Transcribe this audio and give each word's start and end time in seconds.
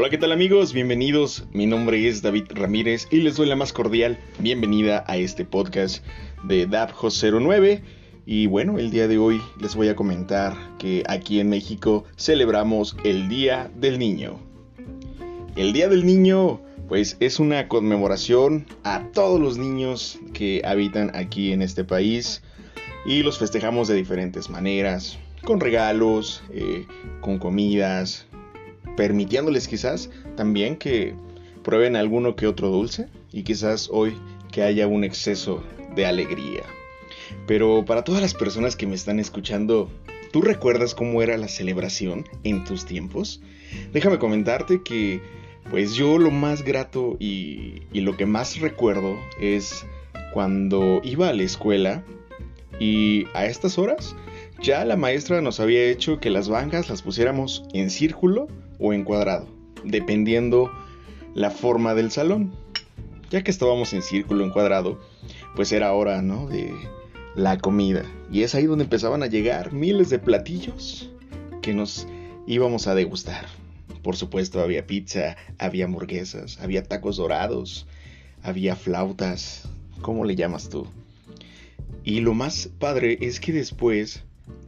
Hola, 0.00 0.08
¿qué 0.08 0.16
tal 0.16 0.32
amigos? 0.32 0.72
Bienvenidos. 0.72 1.44
Mi 1.52 1.66
nombre 1.66 2.08
es 2.08 2.22
David 2.22 2.44
Ramírez 2.54 3.06
y 3.10 3.18
les 3.18 3.36
doy 3.36 3.46
la 3.46 3.54
más 3.54 3.74
cordial 3.74 4.18
bienvenida 4.38 5.04
a 5.06 5.18
este 5.18 5.44
podcast 5.44 6.02
de 6.42 6.66
DAPJO09. 6.66 7.82
Y 8.24 8.46
bueno, 8.46 8.78
el 8.78 8.90
día 8.90 9.08
de 9.08 9.18
hoy 9.18 9.42
les 9.60 9.74
voy 9.76 9.88
a 9.88 9.96
comentar 9.96 10.56
que 10.78 11.02
aquí 11.06 11.38
en 11.38 11.50
México 11.50 12.04
celebramos 12.16 12.96
el 13.04 13.28
Día 13.28 13.70
del 13.74 13.98
Niño. 13.98 14.40
El 15.54 15.74
Día 15.74 15.86
del 15.90 16.06
Niño, 16.06 16.62
pues 16.88 17.18
es 17.20 17.38
una 17.38 17.68
conmemoración 17.68 18.64
a 18.84 19.02
todos 19.12 19.38
los 19.38 19.58
niños 19.58 20.18
que 20.32 20.62
habitan 20.64 21.14
aquí 21.14 21.52
en 21.52 21.60
este 21.60 21.84
país 21.84 22.42
y 23.04 23.22
los 23.22 23.38
festejamos 23.38 23.86
de 23.86 23.96
diferentes 23.96 24.48
maneras, 24.48 25.18
con 25.44 25.60
regalos, 25.60 26.42
eh, 26.54 26.86
con 27.20 27.38
comidas, 27.38 28.26
permitiéndoles 28.96 29.68
quizás 29.68 30.10
también 30.36 30.76
que 30.76 31.14
prueben 31.62 31.96
alguno 31.96 32.36
que 32.36 32.46
otro 32.46 32.68
dulce 32.68 33.08
y 33.32 33.42
quizás 33.42 33.88
hoy 33.92 34.16
que 34.50 34.62
haya 34.62 34.86
un 34.86 35.04
exceso 35.04 35.62
de 35.94 36.06
alegría. 36.06 36.62
Pero 37.46 37.84
para 37.84 38.04
todas 38.04 38.22
las 38.22 38.34
personas 38.34 38.76
que 38.76 38.86
me 38.86 38.94
están 38.94 39.20
escuchando, 39.20 39.90
¿tú 40.32 40.42
recuerdas 40.42 40.94
cómo 40.94 41.22
era 41.22 41.36
la 41.36 41.48
celebración 41.48 42.26
en 42.44 42.64
tus 42.64 42.84
tiempos? 42.84 43.40
Déjame 43.92 44.18
comentarte 44.18 44.82
que 44.82 45.20
pues 45.70 45.94
yo 45.94 46.18
lo 46.18 46.30
más 46.30 46.62
grato 46.62 47.16
y, 47.20 47.82
lo 47.92 48.16
que 48.16 48.26
más 48.26 48.58
recuerdo 48.58 49.16
es 49.40 49.86
cuando 50.32 51.00
iba 51.04 51.28
a 51.28 51.32
la 51.32 51.42
escuela 51.42 52.04
y 52.78 53.26
a 53.34 53.46
estas 53.46 53.78
horas 53.78 54.16
ya 54.62 54.84
la 54.84 54.96
maestra 54.96 55.40
nos 55.40 55.60
había 55.60 55.84
hecho 55.84 56.18
que 56.18 56.30
las 56.30 56.48
bancas 56.48 56.88
las 56.88 57.02
pusiéramos 57.02 57.64
en 57.72 57.90
círculo 57.90 58.48
o 58.80 58.92
en 58.92 59.04
cuadrado, 59.04 59.46
dependiendo 59.84 60.70
la 61.34 61.50
forma 61.50 61.94
del 61.94 62.10
salón. 62.10 62.52
Ya 63.30 63.42
que 63.44 63.50
estábamos 63.50 63.92
en 63.92 64.02
círculo, 64.02 64.44
en 64.44 64.50
cuadrado, 64.50 64.98
pues 65.54 65.70
era 65.70 65.92
hora, 65.92 66.20
¿no? 66.22 66.48
De 66.48 66.74
la 67.36 67.58
comida. 67.58 68.04
Y 68.32 68.42
es 68.42 68.54
ahí 68.54 68.66
donde 68.66 68.84
empezaban 68.84 69.22
a 69.22 69.26
llegar 69.26 69.72
miles 69.72 70.10
de 70.10 70.18
platillos 70.18 71.10
que 71.62 71.74
nos 71.74 72.08
íbamos 72.46 72.86
a 72.86 72.94
degustar. 72.94 73.46
Por 74.02 74.16
supuesto, 74.16 74.60
había 74.60 74.86
pizza, 74.86 75.36
había 75.58 75.84
hamburguesas, 75.84 76.58
había 76.60 76.82
tacos 76.82 77.18
dorados, 77.18 77.86
había 78.42 78.74
flautas. 78.74 79.68
¿Cómo 80.00 80.24
le 80.24 80.34
llamas 80.34 80.68
tú? 80.68 80.86
Y 82.02 82.20
lo 82.20 82.34
más 82.34 82.70
padre 82.78 83.18
es 83.20 83.38
que 83.40 83.52
después 83.52 84.22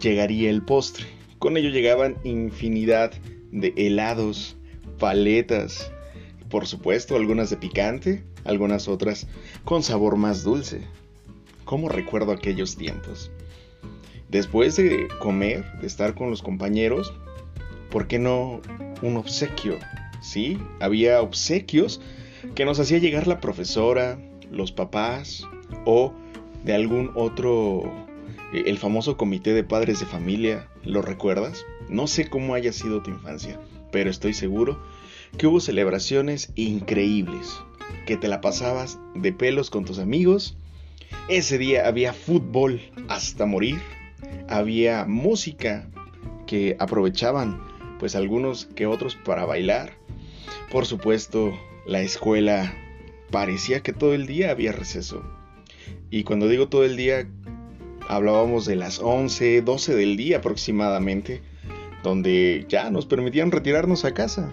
llegaría 0.00 0.50
el 0.50 0.62
postre. 0.62 1.06
Con 1.38 1.56
ello 1.56 1.70
llegaban 1.70 2.16
infinidad 2.24 3.12
de 3.12 3.33
helados, 3.76 4.56
paletas, 4.98 5.90
por 6.48 6.66
supuesto 6.66 7.16
algunas 7.16 7.50
de 7.50 7.56
picante, 7.56 8.24
algunas 8.44 8.88
otras 8.88 9.26
con 9.64 9.82
sabor 9.82 10.16
más 10.16 10.44
dulce. 10.44 10.82
¿Cómo 11.64 11.88
recuerdo 11.88 12.32
aquellos 12.32 12.76
tiempos? 12.76 13.30
Después 14.28 14.76
de 14.76 15.08
comer, 15.20 15.64
de 15.80 15.86
estar 15.86 16.14
con 16.14 16.30
los 16.30 16.42
compañeros, 16.42 17.12
¿por 17.90 18.06
qué 18.06 18.18
no 18.18 18.60
un 19.02 19.16
obsequio? 19.16 19.78
Sí, 20.20 20.58
había 20.80 21.22
obsequios 21.22 22.00
que 22.54 22.64
nos 22.64 22.80
hacía 22.80 22.98
llegar 22.98 23.26
la 23.26 23.40
profesora, 23.40 24.18
los 24.50 24.72
papás 24.72 25.46
o 25.84 26.12
de 26.64 26.74
algún 26.74 27.10
otro, 27.14 27.92
el 28.54 28.78
famoso 28.78 29.16
comité 29.16 29.52
de 29.52 29.64
padres 29.64 30.00
de 30.00 30.06
familia, 30.06 30.68
¿lo 30.84 31.02
recuerdas? 31.02 31.66
No 31.88 32.06
sé 32.06 32.28
cómo 32.28 32.54
haya 32.54 32.72
sido 32.72 33.02
tu 33.02 33.10
infancia, 33.10 33.58
pero 33.90 34.10
estoy 34.10 34.32
seguro 34.32 34.80
que 35.36 35.46
hubo 35.48 35.60
celebraciones 35.60 36.52
increíbles, 36.54 37.60
que 38.06 38.16
te 38.16 38.28
la 38.28 38.40
pasabas 38.40 38.98
de 39.14 39.32
pelos 39.32 39.70
con 39.70 39.84
tus 39.84 39.98
amigos. 39.98 40.56
Ese 41.28 41.58
día 41.58 41.88
había 41.88 42.12
fútbol 42.12 42.80
hasta 43.08 43.46
morir, 43.46 43.80
había 44.48 45.04
música 45.04 45.88
que 46.46 46.76
aprovechaban 46.78 47.60
pues 47.98 48.14
algunos 48.14 48.66
que 48.66 48.86
otros 48.86 49.16
para 49.16 49.44
bailar. 49.44 49.94
Por 50.70 50.86
supuesto, 50.86 51.58
la 51.86 52.00
escuela 52.00 52.74
parecía 53.30 53.80
que 53.80 53.92
todo 53.92 54.14
el 54.14 54.26
día 54.26 54.50
había 54.50 54.72
receso. 54.72 55.24
Y 56.10 56.22
cuando 56.22 56.48
digo 56.48 56.68
todo 56.68 56.84
el 56.84 56.96
día, 56.96 57.26
hablábamos 58.08 58.66
de 58.66 58.76
las 58.76 58.98
11, 58.98 59.62
12 59.62 59.94
del 59.94 60.16
día 60.16 60.38
aproximadamente 60.38 61.42
donde 62.04 62.66
ya 62.68 62.90
nos 62.90 63.06
permitían 63.06 63.50
retirarnos 63.50 64.04
a 64.04 64.14
casa. 64.14 64.52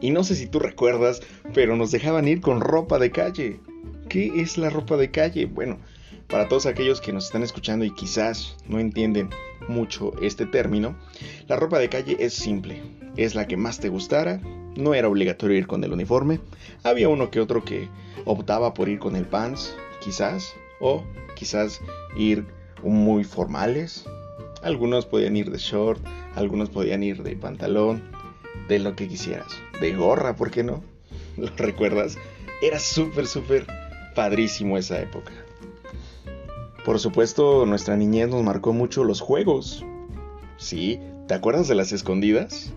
Y 0.00 0.10
no 0.10 0.24
sé 0.24 0.36
si 0.36 0.46
tú 0.46 0.58
recuerdas, 0.58 1.20
pero 1.52 1.76
nos 1.76 1.90
dejaban 1.90 2.28
ir 2.28 2.40
con 2.40 2.60
ropa 2.60 2.98
de 2.98 3.10
calle. 3.10 3.60
¿Qué 4.08 4.40
es 4.40 4.56
la 4.56 4.70
ropa 4.70 4.96
de 4.96 5.10
calle? 5.10 5.46
Bueno, 5.46 5.78
para 6.28 6.48
todos 6.48 6.64
aquellos 6.64 7.00
que 7.00 7.12
nos 7.12 7.26
están 7.26 7.42
escuchando 7.42 7.84
y 7.84 7.90
quizás 7.90 8.56
no 8.68 8.78
entienden 8.78 9.30
mucho 9.68 10.12
este 10.22 10.46
término, 10.46 10.96
la 11.48 11.56
ropa 11.56 11.78
de 11.78 11.88
calle 11.88 12.16
es 12.20 12.34
simple, 12.34 12.82
es 13.16 13.34
la 13.34 13.48
que 13.48 13.56
más 13.56 13.80
te 13.80 13.88
gustara, 13.88 14.40
no 14.76 14.94
era 14.94 15.08
obligatorio 15.08 15.56
ir 15.56 15.66
con 15.66 15.82
el 15.82 15.92
uniforme, 15.92 16.40
había 16.84 17.08
uno 17.08 17.30
que 17.30 17.40
otro 17.40 17.64
que 17.64 17.88
optaba 18.24 18.74
por 18.74 18.88
ir 18.88 18.98
con 18.98 19.16
el 19.16 19.26
pants, 19.26 19.74
quizás, 20.00 20.54
o 20.78 21.04
quizás 21.34 21.80
ir 22.16 22.46
muy 22.88 23.24
formales, 23.24 24.04
algunos 24.62 25.06
podían 25.06 25.36
ir 25.36 25.50
de 25.50 25.58
short, 25.58 26.04
algunos 26.34 26.70
podían 26.70 27.02
ir 27.02 27.22
de 27.22 27.36
pantalón, 27.36 28.02
de 28.68 28.78
lo 28.78 28.96
que 28.96 29.08
quisieras. 29.08 29.48
De 29.80 29.92
gorra, 29.92 30.36
¿por 30.36 30.50
qué 30.50 30.62
no? 30.64 30.82
¿Lo 31.36 31.48
recuerdas? 31.56 32.18
Era 32.62 32.78
súper, 32.78 33.26
súper 33.26 33.66
padrísimo 34.14 34.78
esa 34.78 35.00
época. 35.00 35.32
Por 36.84 36.98
supuesto, 37.00 37.66
nuestra 37.66 37.96
niñez 37.96 38.28
nos 38.28 38.42
marcó 38.42 38.72
mucho 38.72 39.04
los 39.04 39.20
juegos. 39.20 39.84
Sí, 40.56 41.00
¿te 41.26 41.34
acuerdas 41.34 41.68
de 41.68 41.74
las 41.74 41.92
escondidas? 41.92 42.72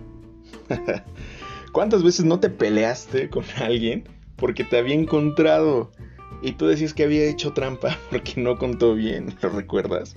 ¿Cuántas 1.72 2.04
veces 2.04 2.26
no 2.26 2.40
te 2.40 2.50
peleaste 2.50 3.30
con 3.30 3.44
alguien 3.58 4.06
porque 4.36 4.64
te 4.64 4.78
había 4.78 4.96
encontrado 4.96 5.92
y 6.42 6.54
tú 6.54 6.68
decías 6.68 6.94
que 6.94 7.04
había 7.04 7.30
hecho 7.30 7.54
trampa 7.54 7.98
porque 8.10 8.42
no 8.42 8.58
contó 8.58 8.96
bien? 8.96 9.36
¿Lo 9.42 9.50
recuerdas? 9.50 10.16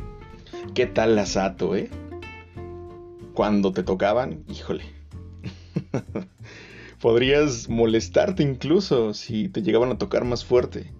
¿Qué 0.74 0.86
tal 0.86 1.16
la 1.16 1.26
Sato, 1.26 1.76
eh? 1.76 1.90
Cuando 3.34 3.72
te 3.72 3.82
tocaban, 3.82 4.44
híjole. 4.48 4.84
Podrías 7.00 7.68
molestarte 7.68 8.42
incluso 8.42 9.12
si 9.14 9.48
te 9.48 9.62
llegaban 9.62 9.90
a 9.90 9.98
tocar 9.98 10.24
más 10.24 10.44
fuerte. 10.44 10.90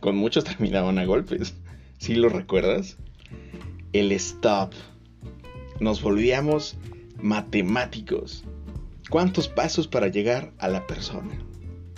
Con 0.00 0.16
muchos 0.16 0.44
terminaban 0.44 0.98
a 0.98 1.04
golpes. 1.04 1.54
¿Sí 1.98 2.14
lo 2.14 2.28
recuerdas? 2.28 2.96
El 3.92 4.12
stop. 4.12 4.72
Nos 5.80 6.00
volvíamos 6.02 6.76
matemáticos. 7.20 8.44
¿Cuántos 9.10 9.48
pasos 9.48 9.88
para 9.88 10.08
llegar 10.08 10.52
a 10.58 10.68
la 10.68 10.86
persona? 10.86 11.32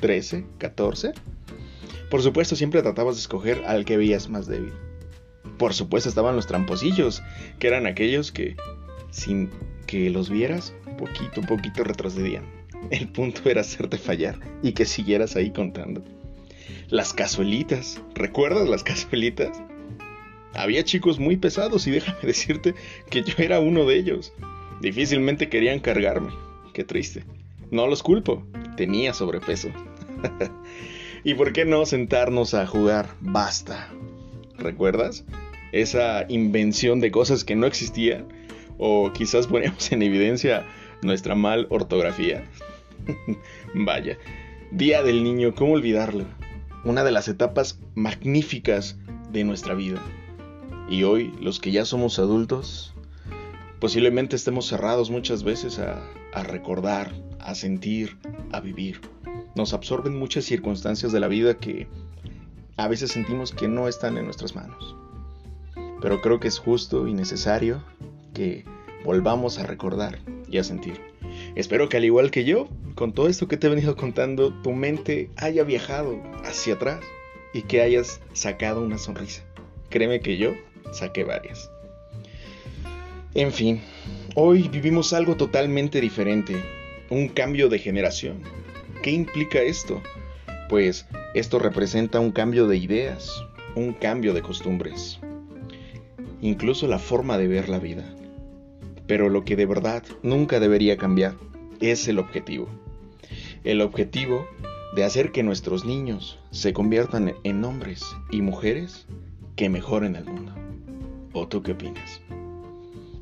¿13? 0.01 0.47
¿14? 0.59 1.15
Por 2.11 2.23
supuesto, 2.23 2.57
siempre 2.57 2.83
tratabas 2.83 3.17
de 3.17 3.21
escoger 3.21 3.63
al 3.67 3.85
que 3.85 3.97
veías 3.97 4.29
más 4.29 4.47
débil. 4.47 4.73
Por 5.59 5.75
supuesto 5.75 6.09
estaban 6.09 6.37
los 6.37 6.47
tramposillos, 6.47 7.23
que 7.59 7.67
eran 7.67 7.87
aquellos 7.87 8.33
que, 8.33 8.57
sin 9.11 9.51
que 9.87 10.11
los 10.11 10.31
vieras, 10.31 10.75
poquito 10.97 11.41
a 11.41 11.47
poquito 11.47 11.85
retrocedían. 11.85 12.45
El 12.91 13.09
punto 13.09 13.49
era 13.51 13.63
hacerte 13.63 13.99
fallar 13.99 14.39
y 14.63 14.73
que 14.73 14.85
siguieras 14.85 15.37
ahí 15.37 15.51
contando. 15.51 16.05
Las 16.89 17.13
cazuelitas, 17.13 18.01
¿recuerdas 18.15 18.69
las 18.69 18.85
cazuelitas? 18.85 19.61
Había 20.55 20.85
chicos 20.85 21.19
muy 21.19 21.37
pesados 21.37 21.87
y 21.87 21.91
déjame 21.91 22.21
decirte 22.23 22.75
que 23.11 23.23
yo 23.23 23.35
era 23.39 23.61
uno 23.61 23.85
de 23.85 23.97
ellos. 23.97 24.33
Difícilmente 24.81 25.49
querían 25.49 25.81
cargarme. 25.81 26.31
Qué 26.73 26.85
triste. 26.85 27.25
No 27.71 27.87
los 27.87 28.03
culpo, 28.03 28.47
tenía 28.77 29.13
sobrepeso. 29.13 29.69
¿Y 31.25 31.35
por 31.35 31.53
qué 31.53 31.65
no 31.65 31.85
sentarnos 31.87 32.55
a 32.55 32.67
jugar? 32.67 33.11
Basta. 33.21 33.89
¿Recuerdas? 34.57 35.25
esa 35.73 36.25
invención 36.29 37.01
de 37.01 37.11
cosas 37.11 37.45
que 37.45 37.57
no 37.57 37.67
existían 37.67 38.27
o 38.79 39.13
quizás 39.13 39.47
ponemos 39.47 39.91
en 39.93 40.03
evidencia 40.03 40.67
nuestra 41.03 41.35
mal 41.35 41.67
ortografía. 41.71 42.45
Vaya, 43.75 44.19
Día 44.71 45.03
del 45.03 45.25
Niño, 45.25 45.55
¿cómo 45.55 45.75
olvidarlo? 45.75 46.25
Una 46.85 47.05
de 47.05 47.13
las 47.13 47.29
etapas 47.29 47.81
magníficas 47.95 48.99
de 49.31 49.45
nuestra 49.45 49.75
vida. 49.75 50.01
Y 50.89 51.03
hoy, 51.03 51.35
los 51.41 51.61
que 51.61 51.71
ya 51.71 51.85
somos 51.85 52.19
adultos, 52.19 52.95
posiblemente 53.79 54.37
estemos 54.37 54.67
cerrados 54.67 55.11
muchas 55.11 55.43
veces 55.43 55.79
a, 55.79 56.03
a 56.33 56.43
recordar, 56.43 57.13
a 57.41 57.55
sentir, 57.55 58.17
a 58.53 58.61
vivir. 58.61 59.01
Nos 59.59 59.75
absorben 59.75 60.19
muchas 60.19 60.47
circunstancias 60.47 61.13
de 61.13 61.21
la 61.21 61.29
vida 61.29 61.59
que 61.59 61.87
a 62.79 62.89
veces 62.89 63.13
sentimos 63.13 63.53
que 63.53 63.69
no 63.69 63.89
están 63.89 64.17
en 64.17 64.25
nuestras 64.25 64.55
manos 64.55 64.97
pero 66.01 66.21
creo 66.21 66.41
que 66.41 66.49
es 66.49 66.59
justo 66.59 67.09
y 67.09 67.15
necesario 67.15 67.83
que 68.35 68.65
volvamos 69.05 69.59
a 69.59 69.67
recordar 69.67 70.19
y 70.51 70.59
a 70.59 70.65
sentir. 70.65 71.01
Espero 71.55 71.89
que 71.89 71.97
al 71.97 72.05
igual 72.05 72.31
que 72.31 72.45
yo, 72.45 72.69
con 72.95 73.13
todo 73.13 73.29
esto 73.29 73.49
que 73.49 73.57
te 73.57 73.67
he 73.67 73.71
venido 73.71 73.97
contando, 73.97 74.53
tu 74.63 74.73
mente 74.73 75.31
haya 75.37 75.65
viajado 75.65 76.21
hacia 76.45 76.75
atrás 76.75 77.01
y 77.53 77.63
que 77.63 77.83
hayas 77.83 78.21
sacado 78.33 78.83
una 78.83 78.99
sonrisa. 78.99 79.43
Créeme 79.89 80.21
que 80.21 80.37
yo 80.37 80.55
saqué 80.93 81.25
varias. 81.25 81.71
En 83.35 83.53
fin, 83.53 83.81
hoy 84.35 84.69
vivimos 84.69 85.13
algo 85.13 85.37
totalmente 85.37 86.01
diferente, 86.01 86.57
un 87.11 87.29
cambio 87.29 87.69
de 87.69 87.79
generación. 87.79 88.43
¿Qué 89.03 89.13
implica 89.13 89.63
esto? 89.63 90.03
Pues 90.69 91.07
esto 91.33 91.61
representa 91.61 92.19
un 92.19 92.33
cambio 92.33 92.67
de 92.67 92.79
ideas, 92.79 93.45
un 93.77 93.93
cambio 93.93 94.35
de 94.35 94.43
costumbres, 94.43 95.21
incluso 96.41 96.89
la 96.89 96.99
forma 96.99 97.39
de 97.39 97.47
ver 97.47 97.69
la 97.69 97.79
vida. 97.79 98.05
Pero 99.07 99.29
lo 99.29 99.45
que 99.45 99.55
de 99.55 99.67
verdad 99.67 100.03
nunca 100.25 100.59
debería 100.59 100.97
cambiar 100.97 101.37
es 101.79 102.09
el 102.09 102.19
objetivo. 102.19 102.69
El 103.63 103.83
objetivo 103.83 104.49
de 104.97 105.05
hacer 105.05 105.31
que 105.31 105.45
nuestros 105.45 105.85
niños 105.85 106.41
se 106.51 106.73
conviertan 106.73 107.35
en 107.45 107.65
hombres 107.65 108.03
y 108.33 108.43
mujeres 108.43 109.07
que 109.55 109.69
mejoren 109.69 110.17
el 110.17 110.25
mundo. 110.25 110.55
¿O 111.33 111.47
tú 111.47 111.63
qué 111.63 111.73
opinas? 111.73 112.21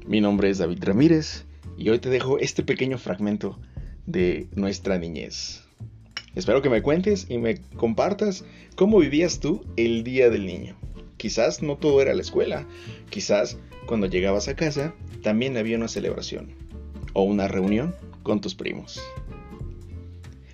Mi 0.06 0.22
nombre 0.22 0.48
es 0.48 0.56
David 0.56 0.82
Ramírez 0.82 1.44
y 1.76 1.90
hoy 1.90 1.98
te 1.98 2.08
dejo 2.08 2.38
este 2.38 2.62
pequeño 2.62 2.96
fragmento 2.96 3.58
de 4.06 4.48
nuestra 4.54 4.98
niñez. 4.98 5.65
Espero 6.36 6.60
que 6.60 6.70
me 6.70 6.82
cuentes 6.82 7.26
y 7.28 7.38
me 7.38 7.62
compartas 7.76 8.44
cómo 8.76 8.98
vivías 8.98 9.40
tú 9.40 9.64
el 9.76 10.04
día 10.04 10.28
del 10.30 10.46
niño. 10.46 10.76
Quizás 11.16 11.62
no 11.62 11.76
todo 11.78 12.02
era 12.02 12.14
la 12.14 12.20
escuela, 12.20 12.66
quizás 13.08 13.58
cuando 13.86 14.06
llegabas 14.06 14.46
a 14.46 14.54
casa 14.54 14.94
también 15.22 15.56
había 15.56 15.78
una 15.78 15.88
celebración 15.88 16.54
o 17.14 17.22
una 17.22 17.48
reunión 17.48 17.96
con 18.22 18.42
tus 18.42 18.54
primos. 18.54 19.00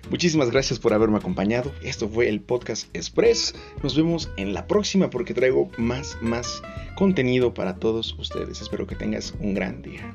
Muchísimas 0.09 0.51
gracias 0.51 0.79
por 0.79 0.93
haberme 0.93 1.17
acompañado. 1.17 1.73
Esto 1.83 2.07
fue 2.07 2.29
el 2.29 2.39
podcast 2.39 2.87
Express. 2.95 3.53
Nos 3.81 3.97
vemos 3.97 4.29
en 4.37 4.53
la 4.53 4.67
próxima 4.67 5.09
porque 5.09 5.33
traigo 5.33 5.69
más, 5.77 6.17
más 6.21 6.61
contenido 6.95 7.53
para 7.53 7.75
todos 7.75 8.17
ustedes. 8.17 8.61
Espero 8.61 8.87
que 8.87 8.95
tengas 8.95 9.33
un 9.41 9.53
gran 9.53 9.81
día. 9.81 10.11